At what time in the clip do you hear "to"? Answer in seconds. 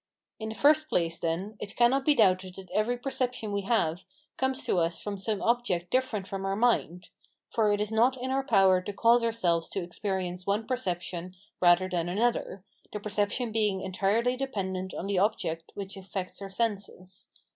4.65-4.79, 8.81-8.93, 9.69-9.83